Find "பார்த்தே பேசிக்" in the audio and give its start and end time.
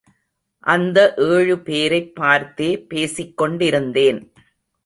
2.15-3.37